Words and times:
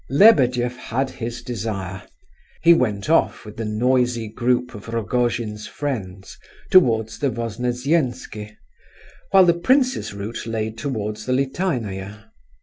Lebedeff 0.09 0.75
had 0.77 1.11
his 1.11 1.43
desire. 1.43 2.01
He 2.63 2.73
went 2.73 3.07
off 3.07 3.45
with 3.45 3.57
the 3.57 3.65
noisy 3.65 4.29
group 4.29 4.73
of 4.73 4.87
Rogojin's 4.87 5.67
friends 5.67 6.39
towards 6.71 7.19
the 7.19 7.29
Voznesensky, 7.29 8.57
while 9.29 9.45
the 9.45 9.53
prince's 9.53 10.11
route 10.11 10.47
lay 10.47 10.71
towards 10.71 11.27
the 11.27 11.33
Litaynaya. 11.33 12.31